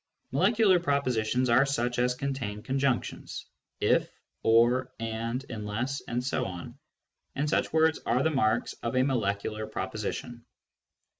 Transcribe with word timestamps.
"Molecular" 0.31 0.79
propositions 0.79 1.47
are 1.47 1.63
such 1.63 1.99
as 1.99 2.15
contain 2.15 2.63
conjunc 2.63 3.03
tions— 3.03 3.45
i/y 3.83 4.09
ory 4.41 4.87
andy 4.99 5.45
unlessy 5.45 6.01
etc.— 6.07 6.73
^and 7.37 7.47
such 7.47 7.71
words 7.71 7.99
are 8.07 8.23
the 8.23 8.31
marks 8.31 8.73
of 8.81 8.95
a 8.95 9.03
molecular 9.03 9.67
proposition. 9.67 10.43